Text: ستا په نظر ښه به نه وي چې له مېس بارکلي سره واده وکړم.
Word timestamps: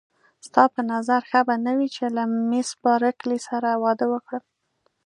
ستا 0.47 0.63
په 0.73 0.81
نظر 0.91 1.21
ښه 1.29 1.39
به 1.47 1.55
نه 1.65 1.71
وي 1.77 1.87
چې 1.95 2.05
له 2.15 2.23
مېس 2.49 2.69
بارکلي 2.83 3.39
سره 3.47 3.69
واده 3.83 4.05
وکړم. 4.13 4.43